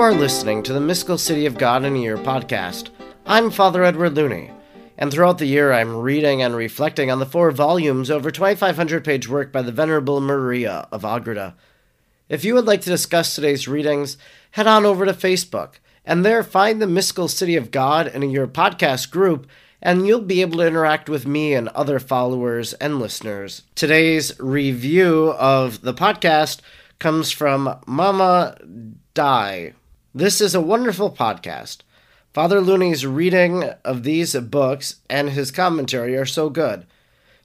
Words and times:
are 0.00 0.14
listening 0.14 0.62
to 0.62 0.72
the 0.72 0.80
Mystical 0.80 1.18
City 1.18 1.44
of 1.44 1.58
God 1.58 1.84
in 1.84 1.94
a 1.94 1.98
Year 1.98 2.16
podcast. 2.16 2.88
I'm 3.26 3.50
Father 3.50 3.84
Edward 3.84 4.14
Looney, 4.14 4.50
and 4.96 5.12
throughout 5.12 5.36
the 5.36 5.44
year 5.44 5.74
I'm 5.74 5.94
reading 5.94 6.40
and 6.40 6.56
reflecting 6.56 7.10
on 7.10 7.18
the 7.18 7.26
four 7.26 7.50
volumes 7.50 8.10
over 8.10 8.30
2,500 8.30 9.04
page 9.04 9.28
work 9.28 9.52
by 9.52 9.60
the 9.60 9.72
Venerable 9.72 10.22
Maria 10.22 10.88
of 10.90 11.04
Agreda. 11.04 11.54
If 12.30 12.46
you 12.46 12.54
would 12.54 12.64
like 12.64 12.80
to 12.80 12.88
discuss 12.88 13.34
today's 13.34 13.68
readings, 13.68 14.16
head 14.52 14.66
on 14.66 14.86
over 14.86 15.04
to 15.04 15.12
Facebook 15.12 15.74
and 16.06 16.24
there 16.24 16.42
find 16.42 16.80
the 16.80 16.86
Mystical 16.86 17.28
City 17.28 17.56
of 17.56 17.70
God 17.70 18.06
in 18.06 18.22
a 18.22 18.26
Year 18.26 18.46
podcast 18.46 19.10
group 19.10 19.46
and 19.82 20.06
you'll 20.06 20.22
be 20.22 20.40
able 20.40 20.60
to 20.60 20.66
interact 20.66 21.10
with 21.10 21.26
me 21.26 21.52
and 21.52 21.68
other 21.68 21.98
followers 21.98 22.72
and 22.72 22.98
listeners. 22.98 23.64
Today's 23.74 24.32
review 24.40 25.32
of 25.32 25.82
the 25.82 25.92
podcast 25.92 26.62
comes 26.98 27.30
from 27.30 27.78
Mama 27.86 28.56
Die. 29.12 29.74
This 30.12 30.40
is 30.40 30.56
a 30.56 30.60
wonderful 30.60 31.12
podcast. 31.12 31.82
Father 32.34 32.60
Looney's 32.60 33.06
reading 33.06 33.62
of 33.84 34.02
these 34.02 34.34
books 34.34 34.96
and 35.08 35.30
his 35.30 35.52
commentary 35.52 36.16
are 36.16 36.26
so 36.26 36.50
good. 36.50 36.84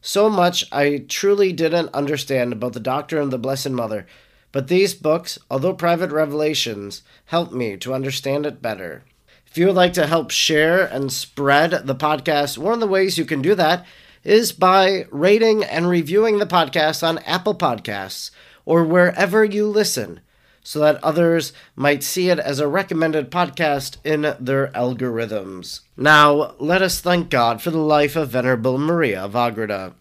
So 0.01 0.31
much 0.31 0.65
I 0.71 1.05
truly 1.07 1.53
didn't 1.53 1.93
understand 1.93 2.53
about 2.53 2.73
the 2.73 2.79
doctrine 2.79 3.21
of 3.21 3.29
the 3.29 3.37
Blessed 3.37 3.70
Mother, 3.70 4.07
but 4.51 4.67
these 4.67 4.95
books, 4.95 5.37
although 5.51 5.75
private 5.75 6.09
revelations, 6.09 7.03
help 7.25 7.51
me 7.51 7.77
to 7.77 7.93
understand 7.93 8.47
it 8.47 8.63
better. 8.63 9.03
If 9.45 9.59
you 9.59 9.67
would 9.67 9.75
like 9.75 9.93
to 9.93 10.07
help 10.07 10.31
share 10.31 10.87
and 10.87 11.13
spread 11.13 11.85
the 11.85 11.93
podcast, 11.93 12.57
one 12.57 12.73
of 12.73 12.79
the 12.79 12.87
ways 12.87 13.15
you 13.15 13.25
can 13.25 13.43
do 13.43 13.53
that 13.53 13.85
is 14.23 14.51
by 14.51 15.05
rating 15.11 15.63
and 15.63 15.87
reviewing 15.87 16.39
the 16.39 16.47
podcast 16.47 17.07
on 17.07 17.20
Apple 17.20 17.53
Podcasts 17.53 18.31
or 18.65 18.84
wherever 18.84 19.45
you 19.45 19.68
listen 19.68 20.20
so 20.66 20.80
that 20.80 21.02
others 21.04 21.54
might 21.76 22.02
see 22.02 22.27
it 22.30 22.40
as 22.40 22.60
a 22.60 22.68
recommended 22.68 23.30
podcast 23.30 23.98
in 24.04 24.35
their 24.40 24.70
algorithms. 24.70 25.82
Now, 25.96 26.55
let 26.58 26.82
us 26.82 26.99
thank 26.99 27.30
God 27.30 27.62
for 27.62 27.70
the 27.70 27.77
life 27.77 28.16
of 28.16 28.30
Venerable 28.30 28.80
Maria 28.80 29.21
of 29.21 29.36
Agreda. 29.36 29.93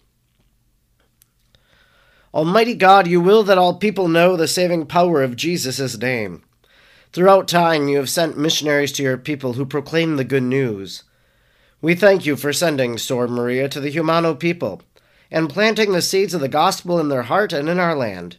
Almighty 2.33 2.75
God, 2.75 3.07
you 3.07 3.21
will 3.21 3.43
that 3.43 3.59
all 3.59 3.75
people 3.75 4.09
know 4.09 4.37
the 4.37 4.49
saving 4.49 4.87
power 4.87 5.23
of 5.23 5.37
Jesus' 5.37 5.99
name. 5.99 6.43
Throughout 7.13 7.47
time, 7.47 7.87
you 7.87 7.99
have 7.99 8.09
sent 8.09 8.39
missionaries 8.39 8.93
to 8.93 9.03
your 9.03 9.19
people 9.19 9.53
who 9.53 9.67
proclaim 9.67 10.17
the 10.17 10.25
good 10.25 10.43
news. 10.43 11.05
We 11.83 11.95
thank 11.95 12.25
you 12.25 12.37
for 12.37 12.55
sending 12.55 12.97
Sor 12.97 13.29
Maria 13.29 13.69
to 13.69 13.81
the 13.81 13.93
Jumano 13.93 14.41
people 14.41 14.81
and 15.31 15.51
planting 15.51 15.93
the 15.93 16.01
seeds 16.01 16.33
of 16.33 16.41
the 16.41 16.49
gospel 16.49 16.99
in 16.99 17.11
their 17.11 17.25
heart 17.25 17.53
and 17.53 17.69
in 17.69 17.79
our 17.79 17.95
land. 17.95 18.39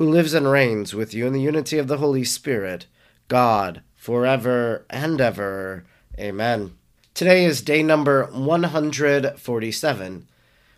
who 0.00 0.08
lives 0.08 0.32
and 0.32 0.50
reigns 0.50 0.94
with 0.94 1.12
you 1.12 1.26
in 1.26 1.34
the 1.34 1.42
unity 1.42 1.76
of 1.76 1.86
the 1.86 1.98
Holy 1.98 2.24
Spirit, 2.24 2.86
God, 3.28 3.82
forever 3.94 4.86
and 4.88 5.20
ever. 5.20 5.84
Amen. 6.18 6.72
Today 7.12 7.44
is 7.44 7.60
day 7.60 7.82
number 7.82 8.24
147. 8.32 10.26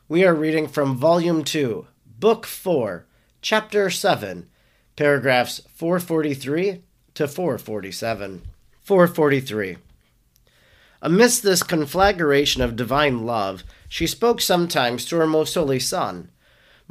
We 0.08 0.24
are 0.24 0.34
reading 0.34 0.66
from 0.66 0.96
Volume 0.96 1.44
2, 1.44 1.86
Book 2.18 2.46
4, 2.46 3.06
Chapter 3.40 3.90
7, 3.90 4.48
paragraphs 4.96 5.60
443 5.72 6.82
to 7.14 7.28
447. 7.28 8.42
443. 8.80 9.76
Amidst 11.00 11.44
this 11.44 11.62
conflagration 11.62 12.60
of 12.60 12.74
divine 12.74 13.24
love, 13.24 13.62
she 13.88 14.08
spoke 14.08 14.40
sometimes 14.40 15.04
to 15.04 15.14
her 15.18 15.28
most 15.28 15.54
holy 15.54 15.78
Son. 15.78 16.31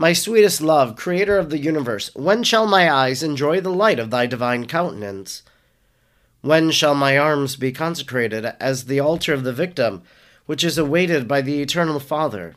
My 0.02 0.14
sweetest 0.14 0.62
love, 0.62 0.96
creator 0.96 1.38
of 1.38 1.52
the 1.52 1.60
universe, 1.60 2.10
when 2.16 2.42
shall 2.42 2.66
my 2.66 2.92
eyes 2.92 3.22
enjoy 3.22 3.62
the 3.62 3.70
light 3.70 4.00
of 4.00 4.10
thy 4.10 4.26
divine 4.26 4.66
countenance? 4.66 5.44
When 6.42 6.72
shall 6.72 6.96
my 6.96 7.20
arms 7.20 7.56
be 7.56 7.72
consecrated 7.72 8.44
as 8.60 8.86
the 8.86 9.00
altar 9.00 9.32
of 9.32 9.44
the 9.44 9.54
victim, 9.54 10.02
which 10.48 10.64
is 10.64 10.80
awaited 10.80 11.28
by 11.28 11.42
the 11.42 11.62
eternal 11.62 12.00
Father? 12.00 12.56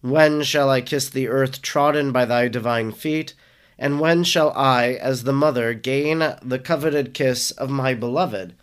When 0.00 0.42
shall 0.42 0.70
I 0.70 0.80
kiss 0.80 1.10
the 1.10 1.28
earth 1.28 1.60
trodden 1.60 2.12
by 2.12 2.24
thy 2.24 2.48
divine 2.48 2.92
feet? 2.92 3.34
And 3.78 4.00
when 4.00 4.24
shall 4.24 4.52
I, 4.56 4.94
as 4.94 5.24
the 5.24 5.34
mother, 5.34 5.74
gain 5.74 6.20
the 6.40 6.58
coveted 6.58 7.12
kiss 7.12 7.50
of 7.50 7.68
my 7.68 7.92
beloved? 7.92 8.54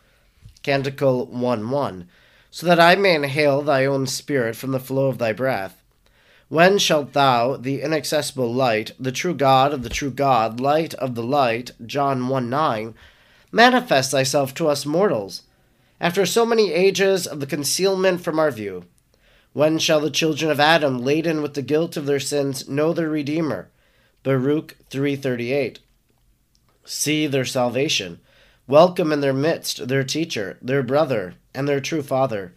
Canticle 0.63 1.28
1 1.28 1.69
1. 1.69 2.09
So 2.50 2.66
that 2.66 2.79
I 2.79 2.96
may 2.96 3.13
inhale 3.13 3.62
thy 3.62 3.85
own 3.85 4.08
spirit 4.08 4.56
from 4.56 4.72
the 4.72 4.79
flow 4.79 5.06
of 5.06 5.19
thy 5.19 5.34
breath. 5.34 5.78
When 6.49 6.79
shalt 6.79 7.13
thou, 7.13 7.57
the 7.57 7.83
inaccessible 7.83 8.51
light, 8.51 8.93
the 8.99 9.11
true 9.11 9.35
God 9.35 9.71
of 9.71 9.83
the 9.83 9.89
true 9.89 10.09
God, 10.09 10.59
light 10.59 10.95
of 10.95 11.13
the 11.13 11.21
light, 11.21 11.71
John 11.85 12.27
1 12.27 12.49
9, 12.49 12.95
manifest 13.51 14.09
thyself 14.09 14.55
to 14.55 14.67
us 14.67 14.83
mortals, 14.83 15.43
after 16.01 16.25
so 16.25 16.47
many 16.47 16.73
ages 16.73 17.27
of 17.27 17.39
the 17.39 17.45
concealment 17.45 18.21
from 18.21 18.39
our 18.39 18.49
view? 18.49 18.85
When 19.53 19.77
shall 19.77 19.99
the 19.99 20.09
children 20.09 20.49
of 20.49 20.59
Adam, 20.59 21.03
laden 21.03 21.43
with 21.43 21.53
the 21.53 21.61
guilt 21.61 21.95
of 21.95 22.07
their 22.07 22.19
sins, 22.19 22.67
know 22.67 22.93
their 22.93 23.09
Redeemer? 23.09 23.69
Baruch 24.23 24.75
338. 24.89 25.77
See 26.83 27.27
their 27.27 27.45
salvation. 27.45 28.21
Welcome 28.66 29.11
in 29.11 29.21
their 29.21 29.33
midst 29.33 29.87
their 29.87 30.03
teacher, 30.03 30.57
their 30.63 30.81
brother, 30.81 31.35
and 31.53 31.67
their 31.67 31.79
true 31.79 32.01
father. 32.01 32.55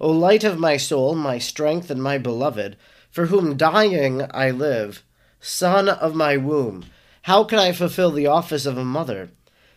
O 0.00 0.10
light 0.10 0.42
of 0.42 0.58
my 0.58 0.78
soul, 0.78 1.14
my 1.14 1.36
strength 1.36 1.90
and 1.90 2.02
my 2.02 2.16
beloved, 2.16 2.76
for 3.16 3.26
whom 3.28 3.56
dying 3.56 4.20
I 4.34 4.50
live, 4.50 5.02
son 5.40 5.88
of 5.88 6.14
my 6.14 6.36
womb, 6.36 6.84
how 7.22 7.44
can 7.44 7.58
I 7.58 7.72
fulfill 7.72 8.10
the 8.10 8.26
office 8.26 8.66
of 8.66 8.76
a 8.76 8.84
mother, 8.84 9.30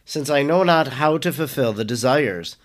since 0.04 0.30
I 0.30 0.44
know 0.44 0.64
not 0.64 1.00
how 1.00 1.18
to 1.20 1.32
fulfill 1.32 1.72
the 1.72 1.86
desires? 1.86 2.58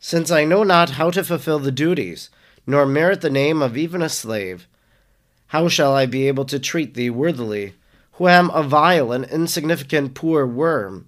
Since 0.00 0.30
I 0.30 0.46
know 0.46 0.62
not 0.62 0.92
how 0.92 1.10
to 1.10 1.22
fulfill 1.22 1.58
the 1.58 1.70
duties, 1.70 2.30
nor 2.66 2.86
merit 2.86 3.20
the 3.20 3.28
name 3.28 3.60
of 3.60 3.76
even 3.76 4.00
a 4.00 4.08
slave, 4.08 4.66
how 5.48 5.68
shall 5.68 5.94
I 5.94 6.06
be 6.06 6.26
able 6.26 6.46
to 6.46 6.58
treat 6.58 6.94
thee 6.94 7.10
worthily, 7.10 7.74
who 8.12 8.28
am 8.28 8.48
a 8.48 8.62
vile 8.62 9.12
and 9.12 9.26
insignificant 9.26 10.14
poor 10.14 10.46
worm? 10.46 11.06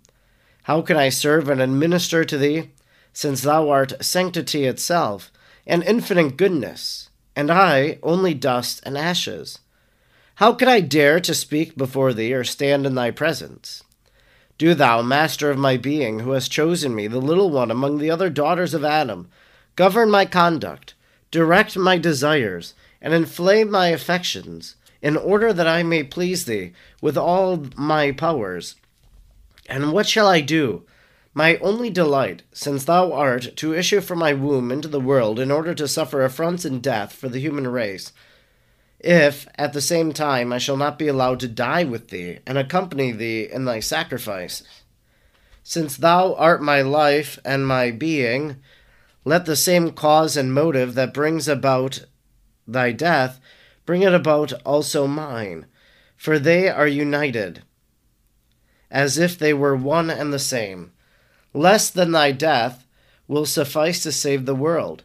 How 0.65 0.82
can 0.82 0.99
I 0.99 1.09
serve 1.09 1.49
and 1.49 1.62
administer 1.62 2.22
to 2.26 2.37
thee, 2.37 2.69
since 3.15 3.41
thou 3.41 3.70
art 3.70 4.05
sanctity 4.05 4.66
itself, 4.66 5.32
and 5.66 5.82
infinite 5.84 6.37
goodness, 6.37 7.09
and 7.38 7.53
I 7.53 8.00
only 8.03 8.34
dust 8.34 8.81
and 8.84 8.99
ashes? 8.99 9.60
How 10.34 10.54
could 10.54 10.66
I 10.66 10.81
dare 10.81 11.21
to 11.21 11.32
speak 11.32 11.76
before 11.76 12.12
thee 12.12 12.34
or 12.34 12.43
stand 12.43 12.84
in 12.84 12.97
thy 12.97 13.12
presence? 13.12 13.84
Do 14.59 14.75
thou, 14.75 15.03
master 15.03 15.49
of 15.49 15.56
my 15.56 15.76
being, 15.76 16.19
who 16.19 16.32
hast 16.32 16.50
chosen 16.50 16.97
me, 16.97 17.06
the 17.06 17.21
little 17.21 17.50
one 17.50 17.71
among 17.71 17.99
the 17.99 18.10
other 18.10 18.28
daughters 18.28 18.75
of 18.75 18.84
Adam, 18.84 19.28
govern 19.76 20.10
my 20.10 20.26
conduct, 20.26 20.94
direct 21.31 21.76
my 21.76 21.97
desires, 21.97 22.75
and 23.00 23.15
inflame 23.15 23.70
my 23.70 23.87
affections, 23.91 24.75
in 25.00 25.16
order 25.16 25.52
that 25.52 25.69
I 25.69 25.85
may 25.85 26.02
please 26.02 26.44
thee 26.44 26.73
with 27.00 27.17
all 27.17 27.69
my 27.76 28.11
powers. 28.11 28.75
And 29.69 29.93
what 29.93 30.08
shall 30.08 30.26
I 30.26 30.40
do? 30.40 30.82
My 31.38 31.56
only 31.58 31.88
delight, 31.88 32.43
since 32.52 32.85
thou 32.85 33.12
art 33.12 33.55
to 33.58 33.73
issue 33.73 34.00
from 34.00 34.19
my 34.19 34.32
womb 34.32 34.73
into 34.73 34.88
the 34.88 34.99
world 34.99 35.38
in 35.38 35.52
order 35.52 35.73
to 35.73 35.87
suffer 35.87 36.25
affronts 36.25 36.64
and 36.64 36.82
death 36.82 37.12
for 37.12 37.29
the 37.29 37.38
human 37.38 37.69
race, 37.69 38.12
if 38.99 39.46
at 39.55 39.73
the 39.73 39.81
same 39.81 40.12
time 40.12 40.52
I 40.52 40.58
shall 40.58 40.76
not 40.76 40.99
be 40.99 41.06
allowed 41.06 41.38
to 41.38 41.46
die 41.46 41.85
with 41.85 42.08
thee 42.08 42.40
and 42.44 42.58
accompany 42.58 43.12
thee 43.12 43.49
in 43.49 43.67
thy 43.67 43.79
sacrifice. 43.79 44.64
Since 45.62 45.99
thou 45.99 46.35
art 46.35 46.61
my 46.61 46.82
life 46.82 47.38
and 47.44 47.64
my 47.64 47.93
being, 47.93 48.56
let 49.25 49.46
the 49.46 49.55
same 49.55 49.93
cause 49.93 50.37
and 50.37 50.52
motive 50.52 50.94
that 50.94 51.14
brings 51.14 51.46
about 51.46 52.05
thy 52.67 52.90
death, 52.90 53.40
bring 53.87 54.02
it 54.02 54.12
about 54.12 54.55
also 54.67 55.06
mine, 55.06 55.67
for 56.17 56.40
they 56.40 56.69
are 56.69 56.88
united, 56.88 57.62
as 58.90 59.19
if 59.19 59.38
they 59.38 59.55
were 59.55 59.76
one 59.76 60.11
and 60.11 60.32
the 60.32 60.40
same. 60.40 60.90
Less 61.58 61.90
than 61.90 62.12
thy 62.12 62.31
death 62.31 62.87
will 63.26 63.44
suffice 63.44 64.05
to 64.05 64.12
save 64.12 64.46
the 64.46 64.55
world. 64.55 65.02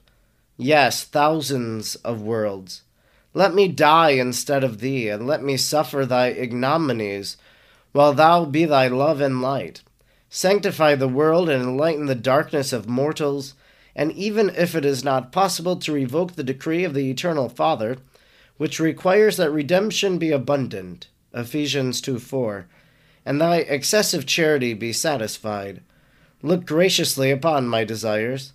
Yes, 0.55 1.03
thousands 1.03 1.95
of 1.95 2.21
worlds. 2.21 2.83
Let 3.33 3.55
me 3.55 3.67
die 3.67 4.11
instead 4.11 4.63
of 4.63 4.79
thee, 4.79 5.09
and 5.09 5.25
let 5.25 5.41
me 5.41 5.57
suffer 5.57 6.05
thy 6.05 6.31
ignominies, 6.31 7.38
while 7.91 8.13
thou 8.13 8.45
be 8.45 8.65
thy 8.65 8.88
love 8.88 9.19
and 9.19 9.41
light. 9.41 9.81
Sanctify 10.29 10.94
the 10.94 11.07
world 11.07 11.50
and 11.50 11.63
enlighten 11.63 12.05
the 12.05 12.13
darkness 12.13 12.71
of 12.71 12.88
mortals, 12.88 13.56
and 13.95 14.11
even 14.11 14.51
if 14.51 14.75
it 14.75 14.85
is 14.85 15.03
not 15.03 15.31
possible 15.31 15.77
to 15.77 15.91
revoke 15.91 16.33
the 16.33 16.44
decree 16.44 16.83
of 16.83 16.94
the 16.94 17.09
eternal 17.09 17.49
Father, 17.49 17.97
which 18.57 18.79
requires 18.79 19.38
that 19.38 19.49
redemption 19.49 20.19
be 20.19 20.29
abundant, 20.29 21.07
Ephesians 21.33 21.99
2 21.99 22.19
4, 22.19 22.67
and 23.25 23.41
thy 23.41 23.57
excessive 23.57 24.27
charity 24.27 24.75
be 24.75 24.94
satisfied, 24.94 25.81
look 26.44 26.66
graciously 26.66 27.31
upon 27.31 27.68
my 27.68 27.84
desires, 27.84 28.54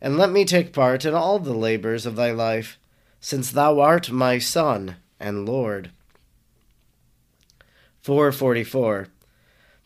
and 0.00 0.16
let 0.16 0.30
me 0.30 0.44
take 0.44 0.72
part 0.72 1.04
in 1.04 1.14
all 1.14 1.38
the 1.38 1.54
labors 1.54 2.06
of 2.06 2.14
thy 2.14 2.30
life, 2.30 2.78
since 3.18 3.50
thou 3.50 3.80
art 3.80 4.10
my 4.10 4.38
Son 4.38 4.96
and 5.18 5.46
Lord. 5.48 5.90
444. 8.02 9.08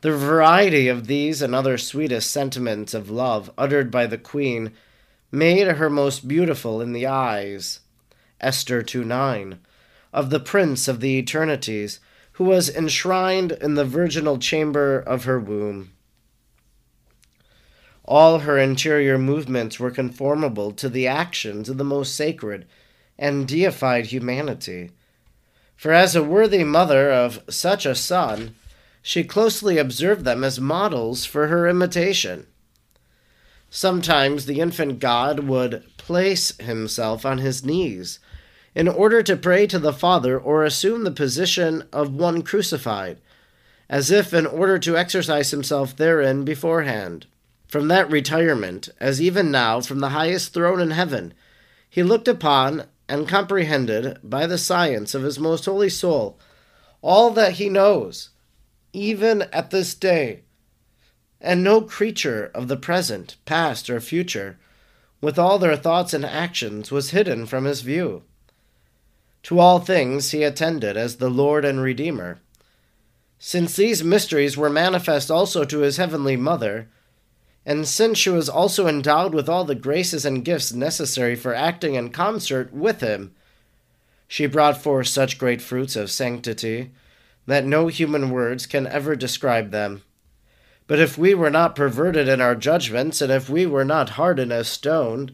The 0.02 0.12
variety 0.12 0.88
of 0.88 1.06
these 1.06 1.40
and 1.40 1.54
other 1.54 1.78
sweetest 1.78 2.30
sentiments 2.30 2.92
of 2.92 3.10
love 3.10 3.50
uttered 3.56 3.90
by 3.90 4.06
the 4.06 4.18
Queen 4.18 4.72
made 5.32 5.66
her 5.66 5.88
most 5.88 6.28
beautiful 6.28 6.80
in 6.80 6.92
the 6.92 7.06
eyes. 7.06 7.80
Esther 8.40 8.82
2 8.82 9.04
9. 9.04 9.58
Of 10.12 10.30
the 10.30 10.40
Prince 10.40 10.86
of 10.88 11.00
the 11.00 11.18
Eternities, 11.18 12.00
who 12.32 12.44
was 12.44 12.68
enshrined 12.68 13.52
in 13.52 13.74
the 13.74 13.84
virginal 13.84 14.38
chamber 14.38 14.98
of 14.98 15.24
her 15.24 15.40
womb. 15.40 15.93
All 18.04 18.40
her 18.40 18.58
interior 18.58 19.16
movements 19.16 19.80
were 19.80 19.90
conformable 19.90 20.72
to 20.72 20.88
the 20.88 21.06
actions 21.06 21.68
of 21.68 21.78
the 21.78 21.84
most 21.84 22.14
sacred 22.14 22.66
and 23.18 23.48
deified 23.48 24.06
humanity. 24.06 24.90
For 25.76 25.92
as 25.92 26.14
a 26.14 26.22
worthy 26.22 26.64
mother 26.64 27.10
of 27.10 27.42
such 27.48 27.86
a 27.86 27.94
son, 27.94 28.54
she 29.00 29.24
closely 29.24 29.78
observed 29.78 30.24
them 30.24 30.44
as 30.44 30.60
models 30.60 31.24
for 31.24 31.48
her 31.48 31.68
imitation. 31.68 32.46
Sometimes 33.70 34.46
the 34.46 34.60
infant 34.60 34.98
God 34.98 35.40
would 35.40 35.84
place 35.96 36.56
himself 36.58 37.26
on 37.26 37.38
his 37.38 37.64
knees 37.64 38.18
in 38.74 38.88
order 38.88 39.22
to 39.22 39.36
pray 39.36 39.66
to 39.66 39.78
the 39.78 39.92
Father 39.92 40.38
or 40.38 40.64
assume 40.64 41.04
the 41.04 41.10
position 41.10 41.84
of 41.92 42.14
one 42.14 42.42
crucified, 42.42 43.18
as 43.88 44.10
if 44.10 44.34
in 44.34 44.46
order 44.46 44.78
to 44.78 44.96
exercise 44.96 45.50
himself 45.50 45.96
therein 45.96 46.44
beforehand. 46.44 47.26
From 47.66 47.88
that 47.88 48.10
retirement, 48.10 48.88
as 49.00 49.20
even 49.20 49.50
now 49.50 49.80
from 49.80 50.00
the 50.00 50.10
highest 50.10 50.52
throne 50.52 50.80
in 50.80 50.90
heaven, 50.90 51.34
he 51.88 52.02
looked 52.02 52.28
upon 52.28 52.84
and 53.08 53.28
comprehended 53.28 54.18
by 54.22 54.46
the 54.46 54.58
science 54.58 55.14
of 55.14 55.22
his 55.22 55.38
most 55.38 55.64
holy 55.64 55.88
soul 55.88 56.38
all 57.04 57.30
that 57.30 57.52
he 57.52 57.68
knows, 57.68 58.30
even 58.94 59.42
at 59.52 59.70
this 59.70 59.94
day, 59.94 60.40
and 61.38 61.62
no 61.62 61.82
creature 61.82 62.50
of 62.54 62.66
the 62.66 62.78
present, 62.78 63.36
past, 63.44 63.90
or 63.90 64.00
future, 64.00 64.58
with 65.20 65.38
all 65.38 65.58
their 65.58 65.76
thoughts 65.76 66.14
and 66.14 66.24
actions, 66.24 66.90
was 66.90 67.10
hidden 67.10 67.44
from 67.44 67.64
his 67.64 67.82
view. 67.82 68.22
To 69.42 69.58
all 69.58 69.80
things 69.80 70.30
he 70.30 70.42
attended 70.44 70.96
as 70.96 71.16
the 71.16 71.28
Lord 71.28 71.66
and 71.66 71.82
Redeemer. 71.82 72.40
Since 73.38 73.76
these 73.76 74.02
mysteries 74.02 74.56
were 74.56 74.70
manifest 74.70 75.30
also 75.30 75.66
to 75.66 75.80
his 75.80 75.98
heavenly 75.98 76.36
Mother, 76.36 76.88
and 77.66 77.88
since 77.88 78.18
she 78.18 78.30
was 78.30 78.48
also 78.48 78.86
endowed 78.86 79.32
with 79.32 79.48
all 79.48 79.64
the 79.64 79.74
graces 79.74 80.24
and 80.24 80.44
gifts 80.44 80.72
necessary 80.72 81.34
for 81.34 81.54
acting 81.54 81.94
in 81.94 82.10
concert 82.10 82.72
with 82.72 83.00
him, 83.00 83.34
she 84.28 84.46
brought 84.46 84.82
forth 84.82 85.06
such 85.06 85.38
great 85.38 85.62
fruits 85.62 85.96
of 85.96 86.10
sanctity 86.10 86.90
that 87.46 87.64
no 87.64 87.86
human 87.86 88.30
words 88.30 88.66
can 88.66 88.86
ever 88.86 89.16
describe 89.16 89.70
them. 89.70 90.02
But 90.86 90.98
if 90.98 91.16
we 91.16 91.34
were 91.34 91.50
not 91.50 91.76
perverted 91.76 92.28
in 92.28 92.40
our 92.40 92.54
judgments, 92.54 93.22
and 93.22 93.32
if 93.32 93.48
we 93.48 93.64
were 93.64 93.84
not 93.84 94.10
hardened 94.10 94.52
as 94.52 94.68
stone, 94.68 95.30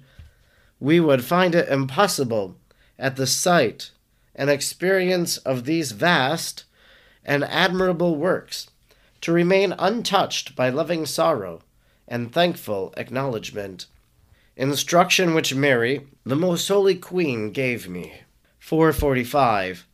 we 0.79 1.01
would 1.01 1.25
find 1.25 1.55
it 1.55 1.69
impossible, 1.69 2.57
at 2.99 3.17
the 3.17 3.27
sight 3.27 3.91
and 4.35 4.49
experience 4.49 5.39
of 5.39 5.65
these 5.65 5.93
vast 5.93 6.65
and 7.25 7.43
admirable 7.45 8.15
works, 8.15 8.71
to 9.21 9.33
remain 9.33 9.75
untouched 9.79 10.55
by 10.55 10.69
loving 10.69 11.05
sorrow 11.05 11.63
and 12.11 12.33
thankful 12.33 12.93
acknowledgement. 12.97 13.87
Instruction 14.57 15.33
which 15.33 15.55
Mary, 15.55 16.09
the 16.25 16.37
most 16.37 16.67
holy 16.69 16.97
Queen, 16.97 17.53
gave 17.53 17.89
me. 17.89 18.23
445. 18.59 19.87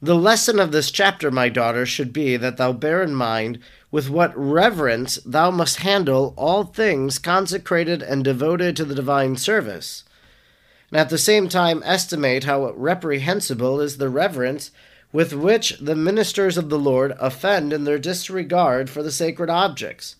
The 0.00 0.14
lesson 0.14 0.60
of 0.60 0.70
this 0.70 0.92
chapter, 0.92 1.30
my 1.30 1.48
daughter, 1.48 1.84
should 1.84 2.12
be 2.12 2.36
that 2.36 2.58
thou 2.58 2.72
bear 2.72 3.02
in 3.02 3.14
mind 3.14 3.58
with 3.90 4.08
what 4.08 4.32
reverence 4.36 5.18
thou 5.24 5.50
must 5.50 5.78
handle 5.78 6.34
all 6.36 6.62
things 6.62 7.18
consecrated 7.18 8.02
and 8.02 8.22
devoted 8.22 8.76
to 8.76 8.84
the 8.84 8.94
divine 8.94 9.36
service, 9.36 10.04
and 10.90 11.00
at 11.00 11.08
the 11.08 11.18
same 11.18 11.48
time 11.48 11.82
estimate 11.84 12.44
how 12.44 12.70
reprehensible 12.74 13.80
is 13.80 13.96
the 13.96 14.08
reverence 14.08 14.70
with 15.10 15.32
which 15.32 15.78
the 15.80 15.96
ministers 15.96 16.56
of 16.56 16.68
the 16.68 16.78
Lord 16.78 17.14
offend 17.18 17.72
in 17.72 17.82
their 17.84 17.98
disregard 17.98 18.88
for 18.88 19.02
the 19.02 19.10
sacred 19.10 19.50
objects 19.50 20.14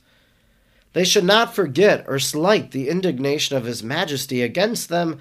they 0.93 1.05
should 1.05 1.25
not 1.25 1.55
forget 1.55 2.05
or 2.09 2.19
slight 2.19 2.71
the 2.71 2.89
indignation 2.89 3.57
of 3.57 3.65
His 3.65 3.83
Majesty 3.83 4.43
against 4.43 4.89
them 4.89 5.21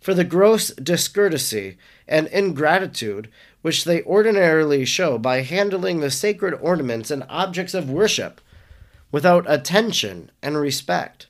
for 0.00 0.14
the 0.14 0.24
gross 0.24 0.68
discourtesy 0.70 1.78
and 2.06 2.26
ingratitude 2.28 3.28
which 3.62 3.84
they 3.84 4.02
ordinarily 4.04 4.84
show 4.84 5.18
by 5.18 5.42
handling 5.42 6.00
the 6.00 6.10
sacred 6.10 6.54
ornaments 6.60 7.10
and 7.10 7.24
objects 7.28 7.74
of 7.74 7.90
worship 7.90 8.40
without 9.10 9.44
attention 9.48 10.30
and 10.42 10.56
respect. 10.56 11.26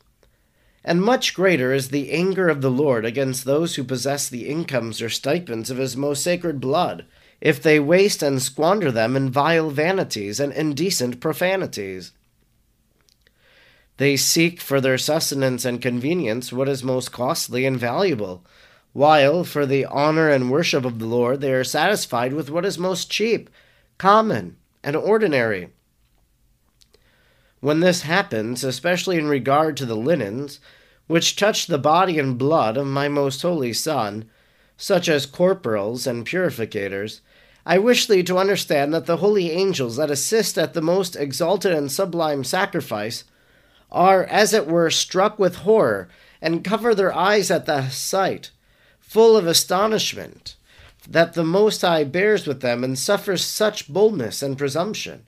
And 0.84 1.02
much 1.02 1.34
greater 1.34 1.72
is 1.72 1.88
the 1.88 2.12
anger 2.12 2.48
of 2.48 2.60
the 2.60 2.70
Lord 2.70 3.04
against 3.04 3.44
those 3.44 3.74
who 3.74 3.84
possess 3.84 4.28
the 4.28 4.48
incomes 4.48 5.00
or 5.00 5.08
stipends 5.08 5.70
of 5.70 5.78
his 5.78 5.96
most 5.96 6.22
sacred 6.22 6.60
blood, 6.60 7.06
if 7.40 7.62
they 7.62 7.80
waste 7.80 8.22
and 8.22 8.40
squander 8.40 8.92
them 8.92 9.16
in 9.16 9.30
vile 9.30 9.70
vanities 9.70 10.38
and 10.38 10.52
indecent 10.52 11.20
profanities. 11.20 12.12
They 13.98 14.16
seek 14.16 14.60
for 14.60 14.80
their 14.80 14.98
sustenance 14.98 15.64
and 15.64 15.80
convenience 15.80 16.52
what 16.52 16.68
is 16.68 16.84
most 16.84 17.12
costly 17.12 17.64
and 17.64 17.78
valuable, 17.78 18.44
while 18.92 19.42
for 19.44 19.64
the 19.64 19.86
honor 19.86 20.28
and 20.28 20.50
worship 20.50 20.84
of 20.84 20.98
the 20.98 21.06
Lord 21.06 21.40
they 21.40 21.52
are 21.52 21.64
satisfied 21.64 22.32
with 22.32 22.50
what 22.50 22.66
is 22.66 22.78
most 22.78 23.10
cheap, 23.10 23.48
common, 23.98 24.56
and 24.82 24.96
ordinary. 24.96 25.70
When 27.60 27.80
this 27.80 28.02
happens, 28.02 28.62
especially 28.62 29.16
in 29.16 29.28
regard 29.28 29.76
to 29.78 29.86
the 29.86 29.96
linens, 29.96 30.60
which 31.06 31.36
touch 31.36 31.66
the 31.66 31.78
body 31.78 32.18
and 32.18 32.36
blood 32.36 32.76
of 32.76 32.86
my 32.86 33.08
most 33.08 33.40
holy 33.40 33.72
Son, 33.72 34.28
such 34.76 35.08
as 35.08 35.24
corporals 35.24 36.06
and 36.06 36.26
purificators, 36.26 37.20
I 37.64 37.78
wish 37.78 38.06
thee 38.06 38.22
to 38.24 38.38
understand 38.38 38.92
that 38.92 39.06
the 39.06 39.16
holy 39.16 39.50
angels 39.50 39.96
that 39.96 40.10
assist 40.10 40.58
at 40.58 40.74
the 40.74 40.82
most 40.82 41.16
exalted 41.16 41.72
and 41.72 41.90
sublime 41.90 42.44
sacrifice 42.44 43.24
are, 43.90 44.24
as 44.24 44.52
it 44.52 44.66
were, 44.66 44.90
struck 44.90 45.38
with 45.38 45.56
horror, 45.56 46.08
and 46.40 46.64
cover 46.64 46.94
their 46.94 47.14
eyes 47.14 47.50
at 47.50 47.66
the 47.66 47.88
sight, 47.88 48.50
full 48.98 49.36
of 49.36 49.46
astonishment, 49.46 50.56
that 51.08 51.34
the 51.34 51.44
Most 51.44 51.82
High 51.82 52.04
bears 52.04 52.46
with 52.46 52.60
them 52.60 52.82
and 52.82 52.98
suffers 52.98 53.44
such 53.44 53.92
boldness 53.92 54.42
and 54.42 54.58
presumption. 54.58 55.26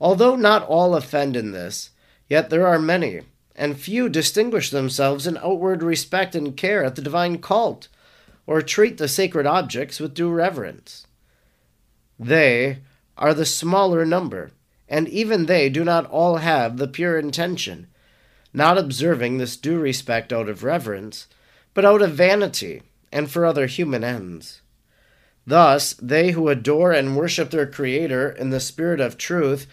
Although 0.00 0.36
not 0.36 0.66
all 0.66 0.94
offend 0.94 1.36
in 1.36 1.52
this, 1.52 1.90
yet 2.28 2.50
there 2.50 2.66
are 2.66 2.78
many, 2.78 3.22
and 3.54 3.78
few 3.78 4.08
distinguish 4.08 4.70
themselves 4.70 5.26
in 5.26 5.36
outward 5.38 5.82
respect 5.82 6.34
and 6.34 6.56
care 6.56 6.84
at 6.84 6.94
the 6.96 7.02
divine 7.02 7.38
cult, 7.38 7.88
or 8.46 8.62
treat 8.62 8.96
the 8.96 9.08
sacred 9.08 9.46
objects 9.46 10.00
with 10.00 10.14
due 10.14 10.30
reverence. 10.30 11.06
They 12.18 12.78
are 13.16 13.34
the 13.34 13.44
smaller 13.44 14.06
number 14.06 14.52
and 14.88 15.08
even 15.08 15.46
they 15.46 15.68
do 15.68 15.84
not 15.84 16.06
all 16.06 16.36
have 16.36 16.76
the 16.76 16.88
pure 16.88 17.18
intention, 17.18 17.86
not 18.52 18.78
observing 18.78 19.38
this 19.38 19.56
due 19.56 19.78
respect 19.78 20.32
out 20.32 20.48
of 20.48 20.64
reverence, 20.64 21.28
but 21.74 21.84
out 21.84 22.02
of 22.02 22.12
vanity 22.12 22.82
and 23.12 23.30
for 23.30 23.44
other 23.44 23.66
human 23.66 24.02
ends. 24.02 24.62
Thus, 25.46 25.94
they 25.94 26.32
who 26.32 26.48
adore 26.48 26.92
and 26.92 27.16
worship 27.16 27.50
their 27.50 27.66
Creator 27.66 28.30
in 28.30 28.50
the 28.50 28.60
spirit 28.60 29.00
of 29.00 29.16
truth 29.16 29.66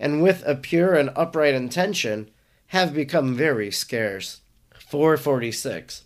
and 0.00 0.20
with 0.20 0.42
a 0.44 0.56
pure 0.56 0.94
and 0.94 1.10
upright 1.14 1.54
intention 1.54 2.28
have 2.68 2.92
become 2.92 3.34
very 3.34 3.70
scarce. 3.70 4.40
446. 4.88 6.02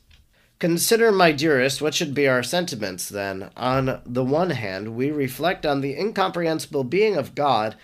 Consider, 0.59 1.13
my 1.13 1.33
dearest, 1.33 1.81
what 1.81 1.95
should 1.95 2.15
be 2.15 2.29
our 2.29 2.43
sentiments 2.43 3.09
then. 3.09 3.51
On 3.57 4.01
the 4.05 4.25
one 4.25 4.51
hand, 4.51 4.95
we 4.95 5.11
reflect 5.11 5.65
on 5.65 5.81
the 5.81 5.99
incomprehensible 5.99 6.85
being 6.85 7.17
of 7.17 7.35
God 7.35 7.77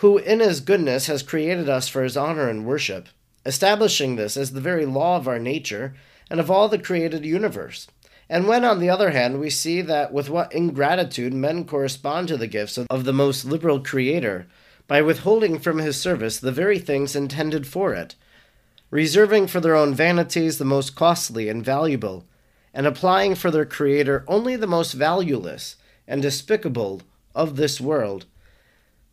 who 0.00 0.18
in 0.18 0.40
his 0.40 0.60
goodness 0.60 1.06
has 1.06 1.22
created 1.22 1.68
us 1.68 1.88
for 1.88 2.02
his 2.02 2.16
honor 2.16 2.50
and 2.50 2.66
worship, 2.66 3.08
establishing 3.46 4.16
this 4.16 4.36
as 4.36 4.52
the 4.52 4.60
very 4.60 4.84
law 4.84 5.16
of 5.16 5.26
our 5.26 5.38
nature 5.38 5.94
and 6.28 6.38
of 6.38 6.50
all 6.50 6.68
the 6.68 6.78
created 6.78 7.24
universe. 7.24 7.86
And 8.28 8.46
when, 8.46 8.64
on 8.64 8.80
the 8.80 8.90
other 8.90 9.12
hand, 9.12 9.40
we 9.40 9.48
see 9.48 9.80
that 9.82 10.12
with 10.12 10.28
what 10.28 10.52
ingratitude 10.52 11.32
men 11.32 11.64
correspond 11.64 12.28
to 12.28 12.36
the 12.36 12.46
gifts 12.46 12.76
of 12.76 13.04
the 13.04 13.12
most 13.12 13.44
liberal 13.44 13.80
Creator, 13.80 14.46
by 14.86 15.00
withholding 15.00 15.58
from 15.58 15.78
his 15.78 16.00
service 16.00 16.38
the 16.38 16.52
very 16.52 16.78
things 16.78 17.16
intended 17.16 17.66
for 17.66 17.94
it, 17.94 18.16
reserving 18.90 19.46
for 19.46 19.60
their 19.60 19.76
own 19.76 19.94
vanities 19.94 20.58
the 20.58 20.64
most 20.64 20.94
costly 20.94 21.48
and 21.48 21.64
valuable, 21.64 22.26
and 22.74 22.86
applying 22.86 23.34
for 23.34 23.50
their 23.50 23.64
Creator 23.64 24.24
only 24.28 24.56
the 24.56 24.66
most 24.66 24.92
valueless 24.92 25.76
and 26.06 26.20
despicable 26.20 27.00
of 27.34 27.56
this 27.56 27.80
world. 27.80 28.26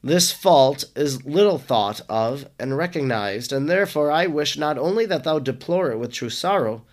This 0.03 0.33
fault 0.33 0.83
is 0.97 1.25
little 1.25 1.57
thought 1.57 2.01
of 2.09 2.49
and 2.59 2.75
recognized, 2.75 3.53
and 3.53 3.69
therefore 3.69 4.11
I 4.11 4.27
wish 4.27 4.57
not 4.57 4.77
only 4.77 5.05
that 5.05 5.23
thou 5.23 5.39
deplore 5.39 5.91
it 5.91 5.97
with 5.97 6.11
true 6.11 6.29
sorrow, 6.29 6.83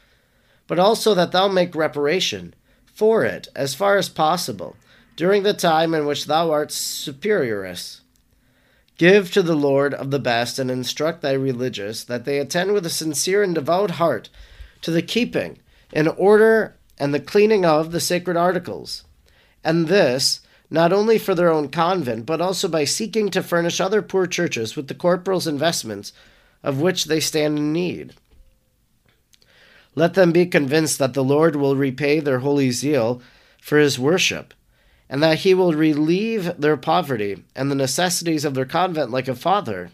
but 0.68 0.78
also 0.78 1.12
that 1.14 1.32
thou 1.32 1.48
make 1.48 1.74
reparation 1.74 2.54
for 2.84 3.24
it 3.24 3.48
as 3.56 3.74
far 3.74 3.96
as 3.96 4.08
possible 4.08 4.76
during 5.16 5.42
the 5.42 5.52
time 5.52 5.92
in 5.92 6.06
which 6.06 6.26
thou 6.26 6.52
art 6.52 6.70
superioress. 6.70 8.02
Give 8.96 9.32
to 9.32 9.42
the 9.42 9.56
Lord 9.56 9.92
of 9.92 10.10
the 10.10 10.20
best, 10.20 10.58
and 10.58 10.70
instruct 10.70 11.20
thy 11.20 11.32
religious, 11.32 12.04
that 12.04 12.24
they 12.24 12.38
attend 12.38 12.72
with 12.72 12.86
a 12.86 12.90
sincere 12.90 13.42
and 13.42 13.54
devout 13.54 13.92
heart 13.92 14.28
to 14.82 14.90
the 14.90 15.02
keeping, 15.02 15.58
in 15.92 16.06
order, 16.06 16.76
and 16.98 17.12
the 17.12 17.18
cleaning 17.18 17.64
of 17.64 17.90
the 17.90 18.00
sacred 18.00 18.36
articles. 18.36 19.04
And 19.64 19.88
this, 19.88 20.42
not 20.70 20.92
only 20.92 21.18
for 21.18 21.34
their 21.34 21.50
own 21.50 21.68
convent, 21.68 22.24
but 22.24 22.40
also 22.40 22.68
by 22.68 22.84
seeking 22.84 23.28
to 23.30 23.42
furnish 23.42 23.80
other 23.80 24.00
poor 24.02 24.26
churches 24.26 24.76
with 24.76 24.88
the 24.88 24.94
corporal's 24.94 25.46
investments 25.46 26.12
of 26.62 26.80
which 26.80 27.06
they 27.06 27.20
stand 27.20 27.58
in 27.58 27.72
need. 27.72 28.14
Let 29.94 30.14
them 30.14 30.30
be 30.30 30.46
convinced 30.46 30.98
that 30.98 31.14
the 31.14 31.24
Lord 31.24 31.56
will 31.56 31.76
repay 31.76 32.20
their 32.20 32.38
holy 32.38 32.70
zeal 32.70 33.20
for 33.60 33.78
his 33.78 33.98
worship 33.98 34.54
and 35.08 35.20
that 35.22 35.38
he 35.40 35.52
will 35.52 35.72
relieve 35.72 36.56
their 36.56 36.76
poverty 36.76 37.42
and 37.56 37.68
the 37.68 37.74
necessities 37.74 38.44
of 38.44 38.54
their 38.54 38.64
convent 38.64 39.10
like 39.10 39.26
a 39.26 39.34
father, 39.34 39.90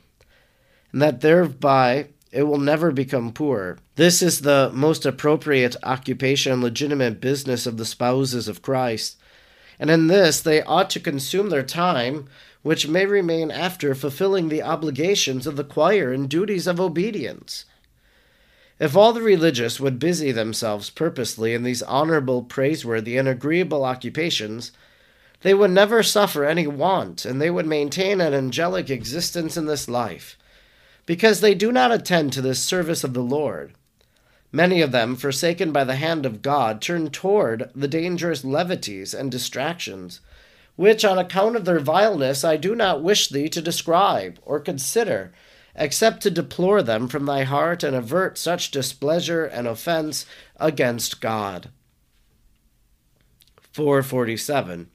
and 0.93 1.01
that 1.01 1.23
thereby 1.23 2.09
it 2.31 2.43
will 2.43 2.59
never 2.59 2.93
become 2.93 3.33
poor. 3.33 3.79
This 3.95 4.21
is 4.21 4.43
the 4.43 4.71
most 4.75 5.07
appropriate 5.07 5.75
occupation 5.83 6.53
and 6.53 6.63
legitimate 6.63 7.19
business 7.19 7.65
of 7.65 7.79
the 7.79 7.87
spouses 7.87 8.47
of 8.47 8.61
Christ, 8.61 9.17
and 9.79 9.91
in 9.91 10.07
this 10.07 10.41
they 10.41 10.63
ought 10.63 10.91
to 10.91 11.01
consume 11.01 11.51
their 11.51 11.63
time, 11.63 12.27
which 12.63 12.89
may 12.89 13.07
remain 13.07 13.51
after 13.51 13.95
fulfilling 13.95 14.49
the 14.49 14.63
obligations 14.63 15.47
of 15.47 15.57
the 15.57 15.65
choir 15.65 16.13
and 16.13 16.29
duties 16.29 16.67
of 16.67 16.81
obedience. 16.81 17.65
If 18.79 18.97
all 18.97 19.13
the 19.13 19.23
religious 19.23 19.81
would 19.81 19.99
busy 19.99 20.33
themselves 20.33 20.91
purposely 20.91 21.55
in 21.55 21.63
these 21.63 21.83
honorable, 21.83 22.43
praiseworthy, 22.43 23.17
and 23.17 23.27
agreeable 23.27 23.85
occupations, 23.85 24.73
they 25.41 25.55
would 25.55 25.71
never 25.71 26.03
suffer 26.03 26.45
any 26.45 26.67
want, 26.67 27.25
and 27.25 27.41
they 27.41 27.51
would 27.51 27.67
maintain 27.67 28.21
an 28.21 28.35
angelic 28.35 28.91
existence 28.91 29.57
in 29.57 29.67
this 29.67 29.89
life, 29.89 30.37
because 31.07 31.41
they 31.41 31.55
do 31.55 31.73
not 31.73 31.93
attend 31.93 32.33
to 32.33 32.43
this 32.43 32.63
service 32.63 33.05
of 33.05 33.15
the 33.15 33.23
Lord. 33.23 33.73
Many 34.53 34.81
of 34.81 34.93
them, 34.93 35.17
forsaken 35.17 35.73
by 35.73 35.85
the 35.85 35.97
hand 35.97 36.25
of 36.25 36.43
God, 36.43 36.81
turn 36.81 37.11
toward 37.11 37.71
the 37.75 37.89
dangerous 37.89 38.45
levities 38.45 39.13
and 39.13 39.31
distractions, 39.31 40.21
which, 40.77 41.05
on 41.05 41.19
account 41.19 41.57
of 41.57 41.65
their 41.65 41.81
vileness, 41.81 42.45
I 42.45 42.57
do 42.57 42.75
not 42.75 43.03
wish 43.03 43.29
thee 43.29 43.49
to 43.49 43.63
describe 43.63 44.39
or 44.43 44.61
consider, 44.61 45.33
except 45.75 46.23
to 46.23 46.31
deplore 46.31 46.83
them 46.83 47.09
from 47.09 47.27
thy 47.27 47.45
heart 47.45 47.83
and 47.83 47.97
avert 47.97 48.39
such 48.39 48.71
displeasure 48.71 49.45
and 49.45 49.67
offense 49.67 50.27
against 50.57 51.21
God. 51.21 51.71
447. 53.73 54.89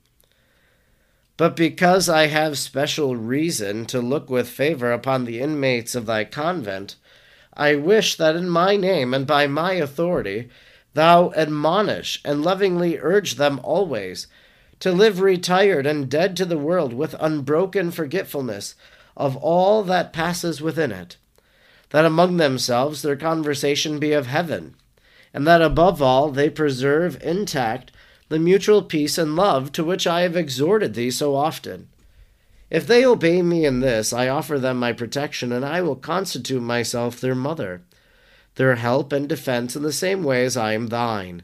But 1.38 1.56
because 1.56 2.10
I 2.10 2.28
have 2.28 2.58
special 2.58 3.16
reason 3.16 3.86
to 3.88 4.00
look 4.00 4.30
with 4.30 4.50
favor 4.50 4.92
upon 4.92 5.26
the 5.26 5.40
inmates 5.40 5.96
of 5.96 6.06
thy 6.06 6.24
convent, 6.24 6.96
I 7.54 7.76
wish 7.76 8.16
that 8.16 8.36
in 8.36 8.50
my 8.50 8.76
name 8.76 9.14
and 9.14 9.28
by 9.28 9.48
my 9.48 9.74
authority 9.74 10.50
thou 10.94 11.32
admonish 11.36 12.22
and 12.24 12.44
lovingly 12.44 12.98
urge 13.00 13.36
them 13.36 13.60
always 13.64 14.28
to 14.80 14.92
live 14.92 15.22
retired 15.22 15.86
and 15.86 16.10
dead 16.10 16.36
to 16.38 16.46
the 16.46 16.58
world 16.58 16.94
with 16.94 17.16
unbroken 17.20 17.92
forgetfulness 17.92 18.76
of 19.16 19.38
all 19.38 19.84
that 19.84 20.14
passes 20.14 20.62
within 20.62 20.92
it, 20.92 21.18
that 21.90 22.06
among 22.06 22.38
themselves 22.38 23.02
their 23.02 23.16
conversation 23.16 24.00
be 24.00 24.12
of 24.12 24.28
heaven, 24.28 24.76
and 25.34 25.46
that 25.46 25.62
above 25.62 26.02
all 26.02 26.30
they 26.30 26.50
preserve 26.50 27.22
intact 27.22 27.92
the 28.30 28.40
mutual 28.40 28.82
peace 28.82 29.18
and 29.18 29.36
love 29.36 29.72
to 29.74 29.84
which 29.84 30.08
I 30.08 30.22
have 30.22 30.36
exhorted 30.36 30.94
thee 30.94 31.12
so 31.12 31.36
often. 31.36 31.90
If 32.72 32.88
they 32.88 33.06
obey 33.06 33.42
me 33.42 33.66
in 33.66 33.82
this, 33.82 34.14
I 34.14 34.30
offer 34.30 34.58
them 34.58 34.80
my 34.80 34.94
protection, 34.94 35.52
and 35.52 35.66
I 35.66 35.82
will 35.82 35.98
constitute 35.98 36.64
myself 36.64 37.20
their 37.20 37.36
mother, 37.36 37.82
their 38.56 38.76
help 38.76 39.12
and 39.12 39.28
defense 39.28 39.76
in 39.76 39.84
the 39.84 39.92
same 39.92 40.24
way 40.24 40.46
as 40.46 40.56
I 40.56 40.72
am 40.72 40.88
thine. 40.88 41.44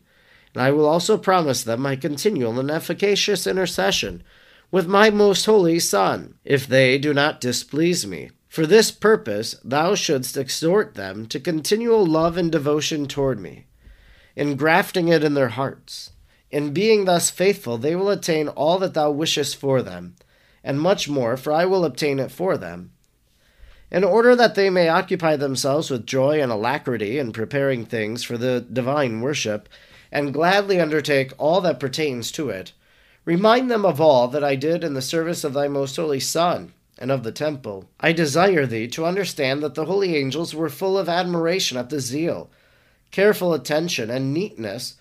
And 0.53 0.63
I 0.63 0.71
will 0.71 0.85
also 0.85 1.17
promise 1.17 1.63
them 1.63 1.81
my 1.81 1.97
continual 1.97 2.57
and 2.59 2.71
efficacious 2.71 3.45
intercession 3.45 4.23
with 4.71 4.87
my 4.87 5.09
most 5.09 5.45
holy 5.45 5.79
Son, 5.79 6.35
if 6.45 6.65
they 6.65 6.97
do 6.97 7.13
not 7.13 7.41
displease 7.41 8.07
me. 8.07 8.31
For 8.47 8.65
this 8.65 8.89
purpose 8.89 9.57
thou 9.65 9.95
shouldst 9.95 10.37
exhort 10.37 10.95
them 10.95 11.25
to 11.27 11.41
continual 11.41 12.05
love 12.05 12.37
and 12.37 12.49
devotion 12.49 13.05
toward 13.05 13.39
me, 13.39 13.65
engrafting 14.37 15.09
it 15.09 15.25
in 15.25 15.33
their 15.33 15.49
hearts 15.49 16.11
in 16.49 16.73
being 16.73 17.05
thus 17.05 17.29
faithful, 17.29 17.77
they 17.77 17.95
will 17.95 18.09
attain 18.09 18.47
all 18.47 18.79
that 18.79 18.93
thou 18.93 19.11
wishest 19.11 19.57
for 19.57 19.81
them, 19.81 20.15
and 20.67 20.81
much 20.81 21.07
more, 21.07 21.37
for 21.37 21.53
I 21.53 21.63
will 21.63 21.85
obtain 21.85 22.19
it 22.19 22.29
for 22.29 22.57
them. 22.57 22.91
In 23.89 24.03
order 24.03 24.35
that 24.35 24.55
they 24.55 24.69
may 24.69 24.89
occupy 24.89 25.37
themselves 25.37 25.89
with 25.89 26.05
joy 26.05 26.41
and 26.41 26.51
alacrity 26.51 27.17
in 27.17 27.31
preparing 27.31 27.85
things 27.85 28.21
for 28.21 28.37
the 28.37 28.59
divine 28.59 29.21
worship, 29.21 29.69
and 30.11 30.33
gladly 30.33 30.77
undertake 30.81 31.31
all 31.37 31.61
that 31.61 31.79
pertains 31.79 32.33
to 32.33 32.49
it, 32.49 32.73
remind 33.23 33.71
them 33.71 33.85
of 33.85 34.01
all 34.01 34.27
that 34.27 34.43
I 34.43 34.57
did 34.57 34.83
in 34.83 34.93
the 34.93 35.01
service 35.01 35.45
of 35.45 35.53
thy 35.53 35.69
most 35.69 35.95
holy 35.95 36.19
Son 36.19 36.73
and 36.97 37.11
of 37.11 37.23
the 37.23 37.31
temple. 37.31 37.85
I 38.01 38.11
desire 38.11 38.65
thee 38.65 38.89
to 38.89 39.05
understand 39.05 39.63
that 39.63 39.75
the 39.75 39.85
holy 39.85 40.17
angels 40.17 40.53
were 40.53 40.69
full 40.69 40.97
of 40.97 41.07
admiration 41.07 41.77
at 41.77 41.89
the 41.89 42.01
zeal, 42.01 42.49
careful 43.11 43.53
attention, 43.53 44.09
and 44.09 44.33
neatness 44.33 44.95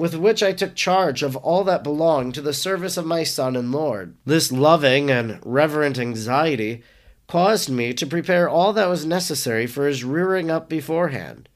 with 0.00 0.14
which 0.14 0.42
I 0.42 0.54
took 0.54 0.74
charge 0.74 1.22
of 1.22 1.36
all 1.36 1.62
that 1.64 1.84
belonged 1.84 2.34
to 2.34 2.40
the 2.40 2.54
service 2.54 2.96
of 2.96 3.04
my 3.04 3.22
Son 3.22 3.54
and 3.54 3.70
Lord. 3.70 4.16
This 4.24 4.50
loving 4.50 5.10
and 5.10 5.38
reverent 5.44 5.98
anxiety 5.98 6.82
caused 7.28 7.68
me 7.68 7.92
to 7.92 8.06
prepare 8.06 8.48
all 8.48 8.72
that 8.72 8.88
was 8.88 9.04
necessary 9.04 9.66
for 9.66 9.86
his 9.86 10.02
rearing 10.02 10.50
up 10.50 10.70
beforehand, 10.70 11.50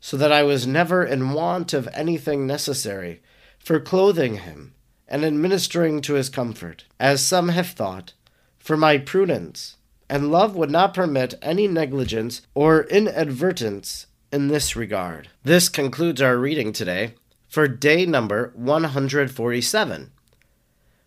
so 0.00 0.16
that 0.16 0.32
I 0.32 0.42
was 0.42 0.66
never 0.66 1.04
in 1.04 1.34
want 1.34 1.72
of 1.72 1.88
anything 1.94 2.48
necessary 2.48 3.22
for 3.60 3.78
clothing 3.78 4.38
him 4.38 4.74
and 5.06 5.24
administering 5.24 6.00
to 6.00 6.14
his 6.14 6.28
comfort, 6.28 6.86
as 6.98 7.24
some 7.24 7.50
have 7.50 7.68
thought, 7.68 8.12
for 8.58 8.76
my 8.76 8.98
prudence, 8.98 9.76
and 10.10 10.32
love 10.32 10.56
would 10.56 10.70
not 10.70 10.94
permit 10.94 11.34
any 11.40 11.68
negligence 11.68 12.42
or 12.56 12.82
inadvertence 12.84 14.06
in 14.32 14.48
this 14.48 14.74
regard. 14.74 15.28
This 15.44 15.68
concludes 15.68 16.20
our 16.20 16.36
reading 16.36 16.72
today 16.72 17.14
for 17.52 17.68
day 17.68 18.06
number 18.06 18.50
147. 18.54 20.10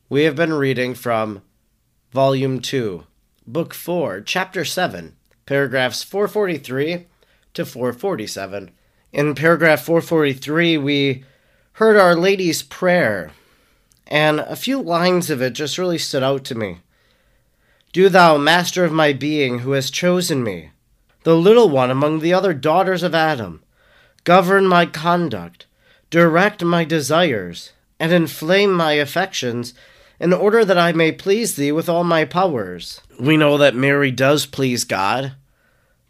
We 0.10 0.24
have 0.26 0.36
been 0.36 0.54
reading 0.54 0.94
from 0.94 1.42
Volume 2.12 2.62
2, 2.62 3.04
Book 3.48 3.74
4, 3.74 4.22
Chapter 4.22 4.64
7, 4.64 5.16
paragraphs 5.48 6.04
443 6.04 7.08
to 7.56 7.66
447. 7.66 8.70
In 9.12 9.34
paragraph 9.34 9.82
443, 9.82 10.78
we 10.78 11.24
heard 11.74 11.98
Our 11.98 12.16
Lady's 12.16 12.62
Prayer, 12.62 13.32
and 14.06 14.40
a 14.40 14.56
few 14.56 14.80
lines 14.80 15.32
of 15.32 15.42
it 15.42 15.54
just 15.54 15.80
really 15.80 15.98
stood 15.98 16.22
out 16.22 16.44
to 16.44 16.54
me. 16.54 16.78
Do 17.92 18.08
thou, 18.08 18.38
Master 18.38 18.86
of 18.86 18.92
my 18.92 19.14
being, 19.14 19.60
who 19.60 19.72
hast 19.72 19.96
chosen 19.96 20.44
me, 20.44 20.70
the 21.24 21.36
little 21.36 21.70
one 21.70 21.90
among 21.90 22.20
the 22.20 22.36
other 22.36 22.54
daughters 22.54 23.02
of 23.02 23.16
Adam, 23.16 23.64
govern 24.26 24.68
my 24.68 24.86
conduct 24.86 25.66
direct 26.10 26.64
my 26.64 26.84
desires, 26.84 27.72
and 28.00 28.12
inflame 28.12 28.74
my 28.74 28.94
affections, 28.94 29.74
in 30.20 30.34
order 30.34 30.64
that 30.64 30.78
I 30.78 30.92
may 30.92 31.12
please 31.12 31.56
thee 31.56 31.72
with 31.72 31.90
all 31.90 32.04
my 32.04 32.26
powers. 32.26 33.02
We 33.20 33.38
know 33.38 33.58
that 33.58 33.76
Mary 33.76 34.12
does 34.12 34.46
please 34.46 34.84
God 34.84 35.34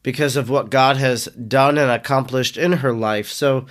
because 0.04 0.36
of 0.36 0.50
what 0.50 0.70
God 0.70 0.98
has 0.98 1.26
done 1.26 1.78
and 1.78 1.90
accomplished 1.90 2.58
in 2.58 2.74
her 2.74 2.94
life. 2.94 3.30
So, 3.30 3.66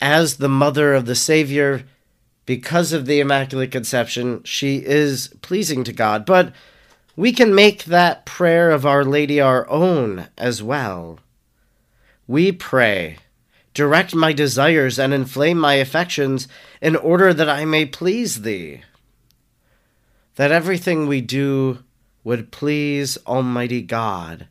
as 0.00 0.38
the 0.38 0.48
mother 0.48 0.94
of 0.94 1.06
the 1.06 1.14
Savior, 1.14 1.84
because 2.46 2.92
of 2.92 3.06
the 3.06 3.20
Immaculate 3.20 3.70
Conception, 3.70 4.42
she 4.44 4.78
is 4.78 5.28
pleasing 5.42 5.84
to 5.84 5.92
God. 5.92 6.24
But 6.24 6.52
we 7.16 7.32
can 7.32 7.54
make 7.54 7.84
that 7.84 8.24
prayer 8.24 8.70
of 8.70 8.84
Our 8.84 9.04
Lady 9.04 9.40
our 9.40 9.68
own 9.68 10.28
as 10.36 10.62
well. 10.62 11.18
We 12.26 12.50
pray 12.50 13.18
direct 13.74 14.14
my 14.14 14.32
desires 14.32 14.98
and 14.98 15.12
inflame 15.12 15.58
my 15.58 15.74
affections 15.74 16.48
in 16.80 16.96
order 16.96 17.34
that 17.34 17.48
I 17.48 17.64
may 17.64 17.84
please 17.84 18.42
thee. 18.42 18.82
That 20.36 20.52
everything 20.52 21.06
we 21.06 21.20
do 21.20 21.84
would 22.22 22.50
please 22.50 23.18
Almighty 23.26 23.82
God, 23.82 24.48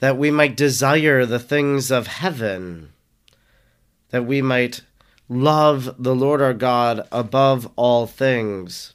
that 0.00 0.18
we 0.18 0.30
might 0.30 0.56
desire 0.56 1.24
the 1.24 1.38
things 1.38 1.90
of 1.90 2.06
heaven, 2.06 2.92
that 4.10 4.26
we 4.26 4.42
might 4.42 4.82
love 5.28 5.94
the 5.98 6.14
Lord 6.14 6.42
our 6.42 6.54
God 6.54 7.06
above 7.10 7.70
all 7.76 8.06
things. 8.06 8.92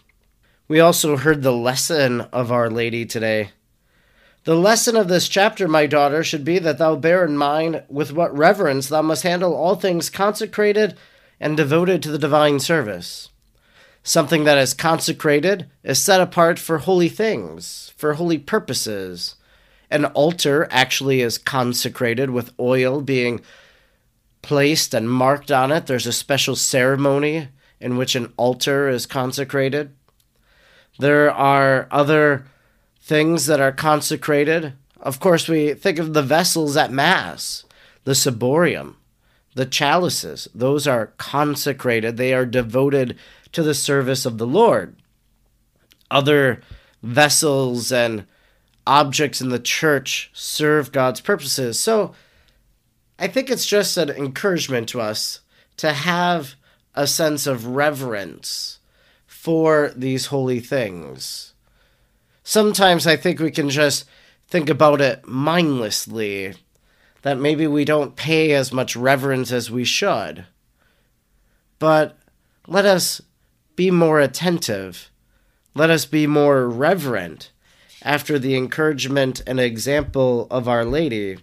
We 0.68 0.80
also 0.80 1.18
heard 1.18 1.44
the 1.44 1.52
lesson 1.52 2.22
of 2.22 2.52
Our 2.52 2.70
Lady 2.70 3.06
today. 3.06 3.52
The 4.46 4.56
lesson 4.56 4.98
of 4.98 5.08
this 5.08 5.30
chapter, 5.30 5.70
my 5.70 5.86
daughter, 5.86 6.22
should 6.22 6.44
be 6.44 6.60
that 6.60 6.78
thou 6.78 6.98
bear 6.98 7.24
in 7.24 7.38
mind 7.38 7.84
with 7.88 8.12
what 8.12 8.38
reverence 8.38 8.90
thou 8.90 9.02
must 9.02 9.24
handle 9.24 9.56
all 9.56 9.76
things 9.76 10.10
consecrated 10.10 10.98
and 11.40 11.56
devoted 11.56 12.04
to 12.04 12.12
the 12.12 12.18
divine 12.18 12.60
service. 12.60 13.30
Something 14.04 14.44
that 14.44 14.58
is 14.58 14.74
consecrated 14.74 15.70
is 15.82 15.98
set 15.98 16.20
apart 16.20 16.60
for 16.60 16.80
holy 16.80 17.08
things, 17.08 17.94
for 17.96 18.16
holy 18.16 18.38
purposes. 18.38 19.36
An 19.90 20.06
altar 20.08 20.68
actually 20.70 21.22
is 21.22 21.38
consecrated 21.38 22.30
with 22.30 22.52
oil 22.60 23.00
being 23.00 23.40
placed 24.42 24.94
and 24.94 25.10
marked 25.10 25.52
on 25.52 25.72
it. 25.72 25.86
There's 25.86 26.08
a 26.08 26.12
special 26.12 26.58
ceremony 26.58 27.48
in 27.80 27.96
which 27.96 28.14
an 28.14 28.34
altar 28.36 28.90
is 28.90 29.06
consecrated. 29.06 29.96
There 31.00 31.32
are 31.32 31.88
other 31.92 32.46
things 33.04 33.48
that 33.48 33.60
are 33.60 33.74
consecrated. 33.74 34.74
Of 35.02 35.20
course, 35.20 35.50
we 35.50 35.74
think 35.74 36.00
of 36.00 36.14
the 36.14 36.22
vessels 36.22 36.78
at 36.78 36.92
Mass, 36.92 37.66
the 38.06 38.14
ciborium, 38.14 38.96
the 39.56 39.66
chalices. 39.66 40.48
Those 40.56 40.88
are 40.88 41.08
consecrated, 41.18 42.16
they 42.16 42.34
are 42.34 42.46
devoted 42.46 43.18
to 43.52 43.62
the 43.62 43.74
service 43.74 44.26
of 44.26 44.38
the 44.38 44.48
Lord. 44.48 44.96
Other 46.10 46.62
vessels 47.02 47.92
and 47.92 48.26
objects 48.88 49.42
in 49.42 49.50
the 49.50 49.60
church 49.60 50.32
serve 50.34 50.94
God's 50.94 51.20
purposes. 51.20 51.78
So 51.78 52.14
I 53.20 53.28
think 53.28 53.50
it's 53.50 53.66
just 53.66 53.98
an 53.98 54.12
encouragement 54.12 54.88
to 54.90 55.02
us 55.02 55.42
to 55.78 55.92
have 55.92 56.56
a 56.96 57.06
sense 57.06 57.48
of 57.48 57.68
reverence 57.68 58.80
for 59.28 59.92
these 59.94 60.28
holy 60.28 60.62
things. 60.62 61.53
Sometimes 62.44 63.08
I 63.08 63.16
think 63.16 63.40
we 63.40 63.52
can 63.52 63.70
just 63.70 64.06
think 64.48 64.70
about 64.70 65.02
it 65.02 65.26
mindlessly, 65.26 66.54
that 67.22 67.40
maybe 67.40 67.66
we 67.68 67.86
don't 67.86 68.16
pay 68.16 68.54
as 68.54 68.74
much 68.74 68.96
reverence 68.96 69.52
as 69.52 69.72
we 69.72 69.86
should. 69.86 70.46
But 71.80 72.18
let 72.68 72.86
us 72.86 73.22
be 73.76 73.90
more 73.90 74.20
attentive. 74.20 75.10
Let 75.74 75.90
us 75.90 76.06
be 76.06 76.28
more 76.28 76.68
reverent 76.68 77.52
after 78.04 78.38
the 78.38 78.56
encouragement 78.56 79.42
and 79.48 79.60
example 79.60 80.48
of 80.52 80.68
Our 80.68 80.86
Lady. 80.86 81.38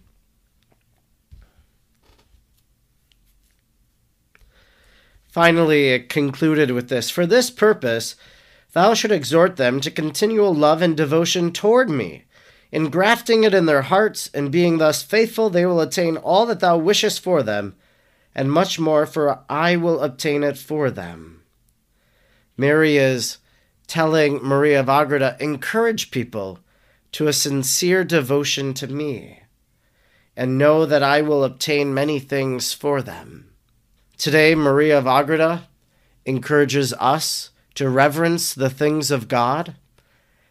Finally, 5.29 5.89
it 5.91 6.09
concluded 6.09 6.71
with 6.73 6.89
this 6.89 7.09
For 7.09 7.25
this 7.25 7.51
purpose, 7.51 8.17
thou 8.73 8.95
should 8.95 9.13
exhort 9.13 9.57
them 9.57 9.81
to 9.81 9.91
continual 9.91 10.55
love 10.55 10.83
and 10.83 10.97
devotion 10.97 11.53
toward 11.53 11.91
me. 11.91 12.25
Engrafting 12.73 13.43
it 13.43 13.53
in 13.53 13.67
their 13.67 13.83
hearts, 13.83 14.31
and 14.33 14.53
being 14.53 14.79
thus 14.79 15.03
faithful, 15.03 15.51
they 15.51 15.67
will 15.67 15.81
attain 15.81 16.17
all 16.17 16.47
that 16.47 16.61
thou 16.61 16.79
wishest 16.79 17.21
for 17.21 17.43
them, 17.43 17.75
and 18.35 18.53
much 18.53 18.79
more, 18.79 19.07
for 19.07 19.41
I 19.49 19.77
will 19.77 20.01
obtain 20.01 20.45
it 20.45 20.57
for 20.57 20.91
them. 20.91 21.43
Mary 22.57 22.97
is 22.97 23.39
telling 23.89 24.37
Maria 24.37 24.81
of 24.81 24.89
Agreda, 24.89 25.37
encourage 25.41 26.13
people 26.13 26.61
to 27.11 27.27
a 27.27 27.33
sincere 27.33 28.05
devotion 28.05 28.73
to 28.75 28.87
me, 28.87 29.43
and 30.37 30.57
know 30.57 30.87
that 30.87 31.03
I 31.03 31.23
will 31.23 31.43
obtain 31.43 31.93
many 31.93 32.21
things 32.21 32.73
for 32.73 33.03
them. 33.03 33.51
Today, 34.17 34.55
Maria 34.55 34.99
of 34.99 35.09
Agreda 35.09 35.69
encourages 36.25 36.93
us 36.95 37.51
to 37.75 37.89
reverence 37.89 38.55
the 38.55 38.71
things 38.71 39.11
of 39.11 39.29
God 39.29 39.75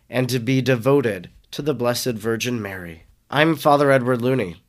and 0.10 0.30
to 0.30 0.40
be 0.40 0.62
devoted 0.62 1.30
to 1.52 1.62
the 1.62 1.74
Blessed 1.74 2.14
Virgin 2.14 2.62
Mary. 2.62 3.04
I'm 3.30 3.56
Father 3.56 3.92
Edward 3.92 4.22
Looney, 4.22 4.64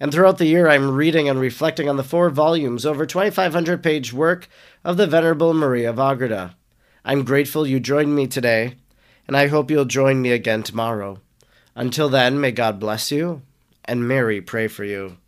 and 0.00 0.12
throughout 0.12 0.38
the 0.38 0.46
year 0.46 0.68
I'm 0.68 0.94
reading 0.94 1.28
and 1.28 1.38
reflecting 1.38 1.88
on 1.88 1.96
the 1.96 2.04
four 2.04 2.30
volumes, 2.30 2.84
over 2.86 3.06
2,500 3.06 3.82
page 3.82 4.12
work 4.12 4.48
of 4.84 4.96
the 4.96 5.06
Venerable 5.06 5.54
Maria 5.54 5.90
of 5.90 5.98
Agreda. 5.98 6.56
I'm 7.04 7.24
grateful 7.24 7.66
you 7.66 7.80
joined 7.80 8.14
me 8.14 8.26
today, 8.26 8.74
and 9.26 9.36
I 9.36 9.46
hope 9.46 9.70
you'll 9.70 9.84
join 9.84 10.20
me 10.20 10.32
again 10.32 10.62
tomorrow. 10.62 11.20
Until 11.74 12.08
then, 12.08 12.40
may 12.40 12.52
God 12.52 12.80
bless 12.80 13.12
you, 13.12 13.42
and 13.84 14.08
Mary 14.08 14.40
pray 14.40 14.68
for 14.68 14.84
you. 14.84 15.18